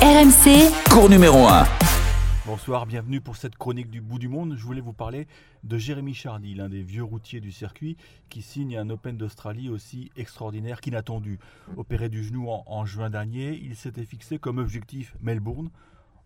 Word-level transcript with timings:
RMC, 0.00 0.70
Cours 0.90 1.10
numéro 1.10 1.38
1. 1.48 1.64
Bonsoir, 2.46 2.86
bienvenue 2.86 3.20
pour 3.20 3.34
cette 3.34 3.56
chronique 3.56 3.90
du 3.90 4.00
bout 4.00 4.20
du 4.20 4.28
monde. 4.28 4.54
Je 4.56 4.64
voulais 4.64 4.80
vous 4.80 4.92
parler 4.92 5.26
de 5.64 5.76
Jérémy 5.76 6.14
Chardy, 6.14 6.54
l'un 6.54 6.68
des 6.68 6.82
vieux 6.82 7.02
routiers 7.02 7.40
du 7.40 7.50
circuit, 7.50 7.96
qui 8.28 8.40
signe 8.40 8.78
un 8.78 8.90
Open 8.90 9.16
d'Australie 9.16 9.68
aussi 9.68 10.12
extraordinaire 10.16 10.80
qu'inattendu. 10.80 11.40
Opéré 11.76 12.08
du 12.08 12.22
genou 12.22 12.48
en, 12.48 12.62
en 12.66 12.86
juin 12.86 13.10
dernier, 13.10 13.58
il 13.60 13.74
s'était 13.74 14.04
fixé 14.04 14.38
comme 14.38 14.58
objectif 14.58 15.16
Melbourne, 15.20 15.68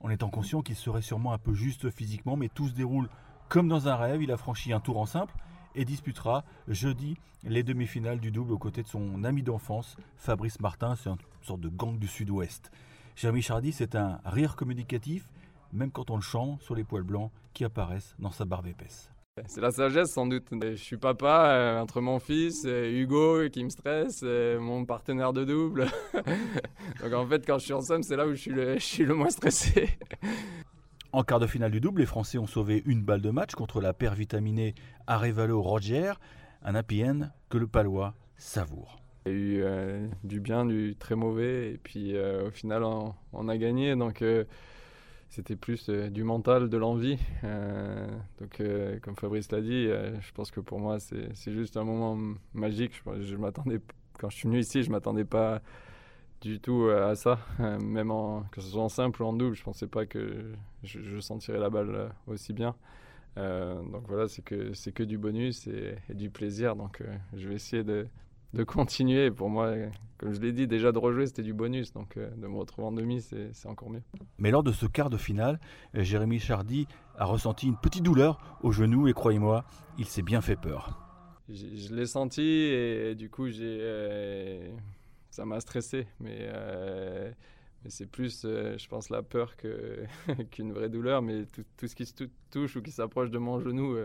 en 0.00 0.10
étant 0.10 0.28
conscient 0.28 0.60
qu'il 0.60 0.76
serait 0.76 1.00
sûrement 1.00 1.32
un 1.32 1.38
peu 1.38 1.54
juste 1.54 1.88
physiquement, 1.88 2.36
mais 2.36 2.50
tout 2.50 2.68
se 2.68 2.74
déroule 2.74 3.08
comme 3.48 3.68
dans 3.68 3.88
un 3.88 3.96
rêve. 3.96 4.22
Il 4.22 4.32
a 4.32 4.36
franchi 4.36 4.74
un 4.74 4.80
tour 4.80 4.98
en 4.98 5.06
simple 5.06 5.34
et 5.74 5.86
disputera 5.86 6.44
jeudi 6.68 7.16
les 7.42 7.62
demi-finales 7.62 8.20
du 8.20 8.32
double 8.32 8.52
aux 8.52 8.58
côtés 8.58 8.82
de 8.82 8.88
son 8.88 9.24
ami 9.24 9.42
d'enfance, 9.42 9.96
Fabrice 10.18 10.60
Martin. 10.60 10.94
C'est 10.94 11.08
une 11.08 11.16
sorte 11.40 11.60
de 11.62 11.70
gang 11.70 11.98
du 11.98 12.06
sud-ouest. 12.06 12.70
Jérémy 13.16 13.42
Chardy, 13.42 13.72
c'est 13.72 13.94
un 13.94 14.20
rire 14.24 14.56
communicatif, 14.56 15.28
même 15.72 15.90
quand 15.90 16.10
on 16.10 16.16
le 16.16 16.22
chante 16.22 16.60
sur 16.62 16.74
les 16.74 16.84
poils 16.84 17.02
blancs 17.02 17.30
qui 17.52 17.64
apparaissent 17.64 18.14
dans 18.18 18.30
sa 18.30 18.44
barbe 18.44 18.66
épaisse. 18.66 19.10
C'est 19.46 19.62
la 19.62 19.70
sagesse 19.70 20.12
sans 20.12 20.26
doute. 20.26 20.44
Je 20.60 20.74
suis 20.74 20.98
papa 20.98 21.54
euh, 21.54 21.80
entre 21.80 22.02
mon 22.02 22.18
fils, 22.18 22.64
euh, 22.66 22.90
Hugo 22.90 23.48
qui 23.50 23.64
me 23.64 23.70
stresse, 23.70 24.20
euh, 24.24 24.60
mon 24.60 24.84
partenaire 24.84 25.32
de 25.32 25.44
double. 25.44 25.86
Donc 27.02 27.14
en 27.14 27.26
fait 27.26 27.46
quand 27.46 27.58
je 27.58 27.64
suis 27.64 27.72
en 27.72 27.80
somme 27.80 28.02
c'est 28.02 28.16
là 28.16 28.26
où 28.26 28.32
je 28.32 28.40
suis 28.40 28.50
le, 28.50 28.74
je 28.74 28.84
suis 28.84 29.04
le 29.04 29.14
moins 29.14 29.30
stressé. 29.30 29.88
En 31.14 31.24
quart 31.24 31.40
de 31.40 31.46
finale 31.46 31.70
du 31.70 31.78
double, 31.78 32.00
les 32.00 32.06
Français 32.06 32.38
ont 32.38 32.46
sauvé 32.46 32.82
une 32.86 33.02
balle 33.02 33.20
de 33.20 33.28
match 33.28 33.52
contre 33.52 33.82
la 33.82 33.92
paire 33.92 34.14
vitaminée 34.14 34.74
Arevalo-Roger, 35.06 36.14
un 36.62 36.74
happy 36.74 37.04
end 37.04 37.28
que 37.50 37.58
le 37.58 37.66
Palois 37.66 38.14
savoure. 38.38 39.01
Il 39.24 39.32
y 39.32 39.34
a 39.34 39.38
eu 39.38 39.62
euh, 39.62 40.08
du 40.24 40.40
bien, 40.40 40.66
du 40.66 40.96
très 40.98 41.14
mauvais, 41.14 41.72
et 41.72 41.78
puis 41.78 42.16
euh, 42.16 42.48
au 42.48 42.50
final 42.50 42.82
on, 42.82 43.48
a 43.48 43.56
gagné, 43.56 43.94
donc 43.94 44.20
euh, 44.20 44.44
c'était 45.28 45.54
plus 45.54 45.88
du 45.88 46.24
mental, 46.24 46.68
de 46.68 46.76
l'envie. 46.76 47.18
Donc 48.40 48.60
comme 49.02 49.16
Fabrice 49.16 49.50
l'a 49.52 49.60
dit, 49.60 49.86
je 49.86 50.32
pense 50.32 50.50
que 50.50 50.60
pour 50.60 50.80
moi 50.80 50.98
c'est 50.98 51.52
juste 51.52 51.76
un 51.76 51.84
moment 51.84 52.18
magique. 52.52 53.00
Je, 53.20 53.36
m'attendais, 53.36 53.80
quand 54.18 54.28
je 54.28 54.36
suis 54.36 54.48
venu 54.48 54.58
ici, 54.58 54.82
je 54.82 54.90
m'attendais 54.90 55.24
pas 55.24 55.62
du 56.40 56.58
tout 56.58 56.88
à 56.88 57.14
ça, 57.14 57.38
même 57.80 58.10
en, 58.10 58.42
que 58.50 58.60
ce 58.60 58.68
soit 58.68 58.82
en 58.82 58.88
simple 58.88 59.22
ou 59.22 59.26
en 59.26 59.32
double, 59.32 59.54
je 59.54 59.62
pensais 59.62 59.86
pas 59.86 60.04
que 60.04 60.52
je, 60.82 61.20
sentirais 61.20 61.60
la 61.60 61.70
balle 61.70 62.10
aussi 62.26 62.52
bien. 62.52 62.74
Donc 63.36 64.02
voilà, 64.08 64.26
c'est 64.28 64.42
que 64.42 64.74
c'est 64.74 64.92
que 64.92 65.04
du 65.04 65.16
bonus 65.16 65.68
et, 65.68 65.96
du 66.12 66.28
plaisir. 66.28 66.76
Donc 66.76 67.02
je 67.34 67.48
vais 67.48 67.54
essayer 67.54 67.84
de, 67.84 68.06
de 68.54 68.64
continuer. 68.64 69.30
Pour 69.30 69.48
moi, 69.50 69.72
comme 70.18 70.32
je 70.32 70.40
l'ai 70.40 70.52
dit, 70.52 70.66
déjà 70.66 70.92
de 70.92 70.98
rejouer, 70.98 71.26
c'était 71.26 71.42
du 71.42 71.52
bonus. 71.54 71.92
Donc 71.92 72.16
euh, 72.16 72.30
de 72.36 72.46
me 72.46 72.56
retrouver 72.56 72.86
en 72.88 72.92
demi, 72.92 73.20
c'est 73.20 73.68
encore 73.68 73.90
mieux. 73.90 74.02
Mais 74.38 74.50
lors 74.50 74.62
de 74.62 74.72
ce 74.72 74.86
quart 74.86 75.10
de 75.10 75.16
finale, 75.16 75.58
euh, 75.96 76.02
Jérémy 76.02 76.38
Chardy 76.38 76.86
a 77.16 77.24
ressenti 77.24 77.66
une 77.66 77.76
petite 77.76 78.02
douleur 78.04 78.38
au 78.62 78.72
genou 78.72 79.08
et 79.08 79.12
croyez-moi, 79.12 79.64
il 79.98 80.06
s'est 80.06 80.22
bien 80.22 80.40
fait 80.40 80.56
peur. 80.56 80.98
Je 81.48 81.94
l'ai 81.94 82.06
senti 82.06 82.40
et, 82.42 83.14
du 83.14 83.28
coup, 83.28 83.48
j'ai, 83.48 83.78
euh, 83.80 84.70
ça 85.30 85.44
m'a 85.44 85.60
stressé. 85.60 86.06
Mais, 86.20 86.38
euh, 86.40 87.30
mais 87.84 87.90
c'est 87.90 88.06
plus, 88.06 88.42
je 88.44 88.88
pense, 88.88 89.10
la 89.10 89.22
peur 89.22 89.56
que, 89.56 90.04
qu'une 90.50 90.72
vraie 90.72 90.88
douleur. 90.88 91.20
Mais 91.20 91.44
tout, 91.46 91.64
tout 91.76 91.88
ce 91.88 91.94
qui 91.96 92.06
se 92.06 92.14
tou- 92.14 92.30
touche 92.50 92.76
ou 92.76 92.80
qui 92.82 92.92
s'approche 92.92 93.30
de 93.30 93.38
mon 93.38 93.60
genou 93.60 93.96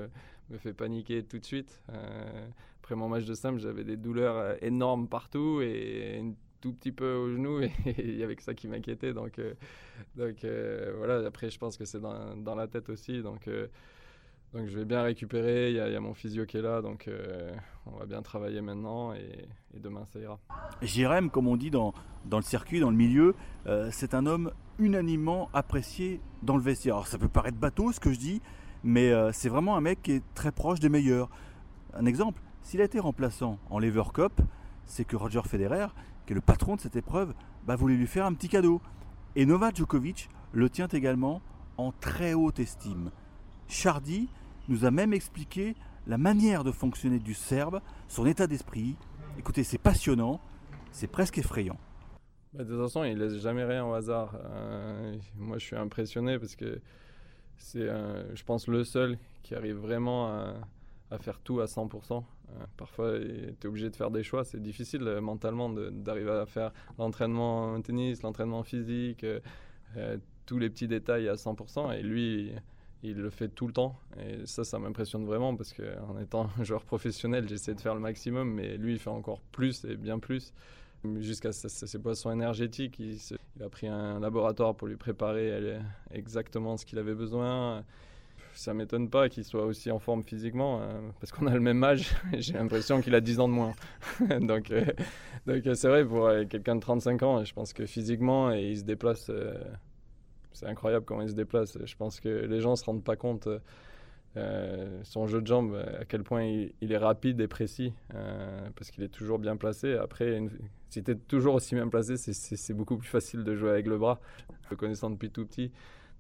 me 0.49 0.57
fait 0.57 0.73
paniquer 0.73 1.23
tout 1.23 1.39
de 1.39 1.45
suite. 1.45 1.81
Euh, 1.91 2.47
après 2.81 2.95
mon 2.95 3.09
match 3.09 3.25
de 3.25 3.33
simple, 3.33 3.59
j'avais 3.59 3.83
des 3.83 3.97
douleurs 3.97 4.37
euh, 4.37 4.55
énormes 4.61 5.07
partout 5.07 5.61
et 5.61 6.19
un 6.21 6.33
tout 6.61 6.73
petit 6.73 6.91
peu 6.91 7.13
au 7.13 7.29
genou. 7.29 7.61
Et 7.61 7.71
il 7.85 8.17
y 8.17 8.23
avait 8.23 8.35
que 8.35 8.43
ça 8.43 8.53
qui 8.53 8.67
m'inquiétait. 8.67 9.13
Donc, 9.13 9.39
euh, 9.39 9.53
donc 10.15 10.45
voilà, 10.97 11.25
après, 11.27 11.49
je 11.49 11.57
pense 11.57 11.77
que 11.77 11.85
c'est 11.85 11.99
dans, 11.99 12.55
la 12.55 12.67
tête 12.67 12.89
aussi. 12.89 13.21
Donc. 13.21 13.49
donc 14.53 14.67
je 14.67 14.79
vais 14.79 14.85
bien 14.85 15.03
récupérer, 15.03 15.69
il 15.69 15.75
y, 15.75 15.79
a- 15.79 15.99
mon 15.99 16.13
physio 16.13 16.45
qui 16.45 16.57
est 16.57 16.61
là, 16.61 16.81
donc 16.81 17.09
on 17.85 17.97
va 17.97 18.05
bien 18.05 18.21
travailler 18.21 18.61
maintenant 18.61 19.13
et, 19.13 19.47
demain 19.77 20.05
ça 20.05 20.19
ira. 20.19 20.39
Jérém, 20.81 21.29
comme 21.29 21.47
on 21.47 21.57
dit 21.57 21.69
dans, 21.69 21.93
dans 22.25 22.37
le 22.37 22.43
circuit, 22.43 22.79
dans 22.79 22.89
le 22.89 22.95
milieu, 22.95 23.35
c'est 23.91 24.13
un 24.13 24.25
homme 24.25 24.51
unanimement 24.79 25.49
apprécié 25.53 26.21
dans 26.43 26.55
le 26.55 26.63
vestiaire. 26.63 26.95
Alors 26.95 27.07
ça 27.07 27.17
peut 27.17 27.29
paraître 27.29 27.57
bateau 27.57 27.91
ce 27.91 27.99
que 27.99 28.11
je 28.11 28.19
dis, 28.19 28.41
mais 28.87 29.11
euh, 29.11 29.33
c'est 29.33 29.49
vraiment 29.49 29.75
un 29.75 29.81
mec 29.81 30.01
qui 30.01 30.13
est 30.13 30.23
très 30.33 30.53
proche 30.53 30.79
des 30.79 30.87
meilleurs. 30.87 31.29
Un 31.93 32.05
exemple, 32.05 32.41
s'il 32.61 32.79
a 32.79 32.85
été 32.85 32.99
remplaçant 32.99 33.59
en 33.69 33.79
Lever 33.79 34.03
Cup, 34.13 34.39
c'est 34.85 35.03
que 35.03 35.17
Roger 35.17 35.41
Federer, 35.43 35.87
qui 36.25 36.31
est 36.31 36.35
le 36.35 36.41
patron 36.41 36.77
de 36.77 36.79
cette 36.79 36.95
épreuve, 36.95 37.33
bah, 37.65 37.75
voulait 37.75 37.97
lui 37.97 38.07
faire 38.07 38.25
un 38.25 38.33
petit 38.33 38.47
cadeau. 38.47 38.81
Et 39.35 39.45
Novak 39.45 39.75
Djokovic 39.75 40.29
le 40.53 40.69
tient 40.69 40.87
également 40.87 41.41
en 41.75 41.91
très 41.91 42.33
haute 42.33 42.59
estime. 42.59 43.11
Chardy 43.67 44.29
nous 44.69 44.85
a 44.85 44.89
même 44.89 45.13
expliqué 45.13 45.75
la 46.07 46.17
manière 46.17 46.63
de 46.63 46.71
fonctionner 46.71 47.19
du 47.19 47.33
Serbe, 47.33 47.81
son 48.07 48.25
état 48.25 48.47
d'esprit. 48.47 48.95
Écoutez, 49.37 49.65
c'est 49.65 49.77
passionnant, 49.77 50.39
c'est 50.93 51.07
presque 51.07 51.37
effrayant. 51.37 51.77
Bah, 52.53 52.63
de 52.63 52.69
toute 52.69 52.81
façon, 52.83 53.03
il 53.03 53.17
laisse 53.17 53.35
jamais 53.41 53.65
rien 53.65 53.85
au 53.85 53.91
hasard. 53.91 54.37
Euh, 54.45 55.17
moi 55.35 55.57
je 55.57 55.65
suis 55.65 55.75
impressionné 55.75 56.39
parce 56.39 56.55
que 56.55 56.79
c'est, 57.57 57.87
je 57.87 58.43
pense, 58.43 58.67
le 58.67 58.83
seul 58.83 59.17
qui 59.43 59.55
arrive 59.55 59.77
vraiment 59.77 60.27
à, 61.09 61.17
faire 61.19 61.39
tout 61.39 61.61
à 61.61 61.65
100%. 61.65 62.23
Euh, 62.49 62.65
parfois, 62.77 63.17
tu 63.19 63.55
es 63.63 63.67
obligé 63.67 63.89
de 63.89 63.95
faire 63.95 64.11
des 64.11 64.23
choix. 64.23 64.43
C'est 64.43 64.61
difficile 64.61 65.03
euh, 65.03 65.21
mentalement 65.21 65.69
d'arriver 65.69 66.31
à 66.31 66.45
faire 66.45 66.71
l'entraînement 66.97 67.73
en 67.73 67.81
tennis, 67.81 68.21
l'entraînement 68.23 68.63
physique, 68.63 69.23
euh, 69.23 70.17
tous 70.45 70.57
les 70.57 70.69
petits 70.69 70.87
détails 70.87 71.27
à 71.27 71.35
100%. 71.35 71.97
Et 71.97 72.01
lui, 72.01 72.51
il 73.03 73.17
le 73.17 73.29
fait 73.29 73.49
tout 73.49 73.67
le 73.67 73.73
temps. 73.73 73.99
Et 74.19 74.45
ça, 74.45 74.63
ça 74.63 74.79
m'impressionne 74.79 75.25
vraiment 75.25 75.55
parce 75.55 75.73
qu'en 75.73 76.17
étant 76.19 76.49
joueur 76.61 76.83
professionnel, 76.83 77.47
j'essaie 77.47 77.73
de 77.73 77.81
faire 77.81 77.95
le 77.95 78.01
maximum, 78.01 78.53
mais 78.53 78.77
lui, 78.77 78.93
il 78.93 78.99
fait 78.99 79.09
encore 79.09 79.41
plus 79.51 79.85
et 79.85 79.95
bien 79.95 80.19
plus. 80.19 80.53
Jusqu'à 81.19 81.51
ses, 81.51 81.97
boissons 81.99 82.31
énergétiques, 82.31 82.99
il, 82.99 83.17
a 83.63 83.69
pris 83.69 83.87
un 83.87 84.19
laboratoire 84.19 84.75
pour 84.75 84.87
lui 84.87 84.97
préparer 84.97 85.79
exactement 86.11 86.75
ce 86.77 86.85
qu'il 86.85 86.99
avait 86.99 87.13
besoin. 87.13 87.83
Ça 88.57 88.73
m'étonne 88.73 89.07
pas 89.07 89.29
qu'il 89.29 89.43
soit 89.43 89.65
aussi 89.65 89.91
en 89.91 89.99
forme 89.99 90.23
physiquement, 90.23 90.81
euh, 90.81 90.99
parce 91.19 91.31
qu'on 91.31 91.45
a 91.45 91.53
le 91.53 91.59
même 91.59 91.83
âge. 91.83 92.15
J'ai 92.39 92.53
l'impression 92.53 93.01
qu'il 93.01 93.13
a 93.13 93.21
10 93.21 93.39
ans 93.39 93.47
de 93.47 93.53
moins. 93.53 93.73
donc, 94.39 94.71
euh, 94.71 94.83
donc 95.45 95.67
euh, 95.67 95.75
c'est 95.75 95.87
vrai, 95.87 96.03
pour 96.03 96.25
euh, 96.25 96.43
quelqu'un 96.45 96.75
de 96.75 96.81
35 96.81 97.21
ans, 97.21 97.43
je 97.43 97.53
pense 97.53 97.71
que 97.71 97.85
physiquement, 97.85 98.51
et 98.51 98.71
il 98.71 98.77
se 98.79 98.83
déplace. 98.83 99.29
c'est 100.53 100.65
incroyable 100.65 101.05
comment 101.05 101.21
il 101.21 101.29
se 101.29 101.35
déplace. 101.35 101.77
Je 101.85 101.95
pense 101.95 102.19
que 102.19 102.29
les 102.29 102.59
gens 102.59 102.71
ne 102.71 102.75
se 102.75 102.83
rendent 102.83 103.03
pas 103.03 103.15
compte. 103.15 103.47
Euh, 104.37 104.99
son 105.03 105.27
jeu 105.27 105.41
de 105.41 105.47
jambes, 105.47 105.75
à 105.99 106.05
quel 106.05 106.23
point 106.23 106.43
il, 106.43 106.91
est 106.91 106.97
rapide 106.97 107.41
et 107.41 107.47
précis, 107.47 107.93
euh, 108.13 108.67
parce 108.75 108.91
qu'il 108.91 109.03
est 109.03 109.09
toujours 109.09 109.39
bien 109.39 109.57
placé. 109.57 109.95
Après, 109.95 110.37
une- 110.37 110.51
si 110.89 111.03
tu 111.03 111.11
es 111.11 111.15
toujours 111.15 111.55
aussi 111.55 111.75
bien 111.75 111.87
placé, 111.87 112.17
c'est- 112.17 112.73
beaucoup 112.73 112.97
plus 112.97 113.07
facile 113.09 113.43
de 113.43 113.55
jouer 113.55 113.71
avec 113.71 113.87
le 113.87 113.97
bras. 113.97 114.19
Le 114.69 114.75
connaissant 114.75 115.09
depuis 115.09 115.29
tout 115.31 115.45
petit, 115.45 115.71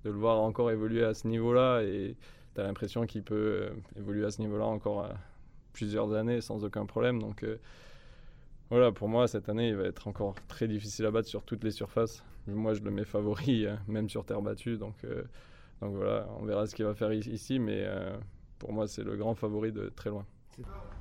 de 0.03 0.09
le 0.09 0.17
voir 0.17 0.39
encore 0.39 0.71
évoluer 0.71 1.03
à 1.03 1.13
ce 1.13 1.27
niveau-là, 1.27 1.81
et 1.83 2.15
tu 2.55 2.61
as 2.61 2.63
l'impression 2.63 3.05
qu'il 3.05 3.23
peut 3.23 3.35
euh, 3.35 3.69
évoluer 3.97 4.25
à 4.25 4.31
ce 4.31 4.41
niveau-là 4.41 4.65
encore 4.65 5.05
euh, 5.05 5.09
plusieurs 5.73 6.13
années 6.13 6.41
sans 6.41 6.63
aucun 6.63 6.85
problème. 6.85 7.21
Donc 7.21 7.43
euh, 7.43 7.57
voilà, 8.69 8.91
pour 8.91 9.07
moi, 9.07 9.27
cette 9.27 9.47
année, 9.47 9.69
il 9.69 9.75
va 9.75 9.83
être 9.85 10.07
encore 10.07 10.35
très 10.47 10.67
difficile 10.67 11.05
à 11.05 11.11
battre 11.11 11.27
sur 11.29 11.43
toutes 11.43 11.63
les 11.63 11.71
surfaces. 11.71 12.23
Moi, 12.47 12.73
je 12.73 12.81
le 12.81 12.91
mets 12.91 13.05
favori, 13.05 13.65
euh, 13.65 13.75
même 13.87 14.09
sur 14.09 14.25
terre 14.25 14.41
battue. 14.41 14.77
Donc, 14.77 14.95
euh, 15.05 15.23
donc 15.81 15.95
voilà, 15.95 16.27
on 16.39 16.45
verra 16.45 16.65
ce 16.65 16.75
qu'il 16.75 16.85
va 16.85 16.93
faire 16.93 17.11
ici, 17.13 17.59
mais 17.59 17.83
euh, 17.85 18.15
pour 18.59 18.73
moi, 18.73 18.87
c'est 18.87 19.03
le 19.03 19.15
grand 19.15 19.35
favori 19.35 19.71
de 19.71 19.91
très 19.95 20.09
loin. 20.09 20.25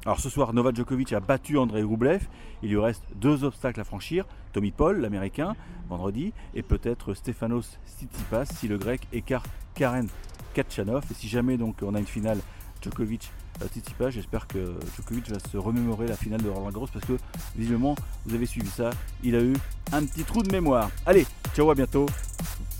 Alors 0.04 0.20
ce 0.20 0.28
soir, 0.28 0.52
Novak 0.52 0.76
Djokovic 0.76 1.12
a 1.12 1.20
battu 1.20 1.56
Andrei 1.56 1.82
Rublev. 1.82 2.28
Il 2.62 2.70
lui 2.70 2.78
reste 2.78 3.02
deux 3.16 3.44
obstacles 3.44 3.80
à 3.80 3.84
franchir. 3.84 4.26
Tommy 4.52 4.70
Paul, 4.70 5.00
l'américain, 5.00 5.56
vendredi, 5.88 6.32
et 6.54 6.62
peut-être 6.62 7.14
Stefanos 7.14 7.78
Tsitsipas 7.86 8.44
si 8.46 8.68
le 8.68 8.78
grec 8.78 9.06
écarte 9.12 9.48
Karen 9.74 10.08
Kachanov. 10.54 11.04
Et 11.10 11.14
si 11.14 11.28
jamais 11.28 11.56
donc 11.56 11.76
on 11.82 11.94
a 11.94 11.98
une 11.98 12.06
finale 12.06 12.38
Djokovic 12.82 13.30
euh, 13.62 13.66
Tsitsipas, 13.66 14.10
j'espère 14.10 14.46
que 14.46 14.74
Djokovic 14.96 15.30
va 15.30 15.38
se 15.38 15.56
remémorer 15.56 16.06
la 16.06 16.16
finale 16.16 16.42
de 16.42 16.50
Roland 16.50 16.70
Garros 16.70 16.88
parce 16.92 17.04
que 17.04 17.14
visiblement 17.56 17.94
vous 18.26 18.34
avez 18.34 18.46
suivi 18.46 18.68
ça, 18.68 18.90
il 19.24 19.34
a 19.34 19.42
eu 19.42 19.54
un 19.92 20.04
petit 20.04 20.24
trou 20.24 20.42
de 20.42 20.52
mémoire. 20.52 20.90
Allez, 21.06 21.26
ciao 21.54 21.70
à 21.70 21.74
bientôt. 21.74 22.06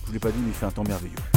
Je 0.03 0.07
vous 0.07 0.13
l'ai 0.13 0.21
pas 0.21 0.31
dit 0.31 0.39
mais 0.41 0.49
il 0.49 0.55
fait 0.55 0.67
un 0.67 0.71
temps 0.71 0.85
merveilleux. 0.85 1.36